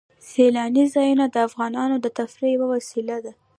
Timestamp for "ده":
3.23-3.31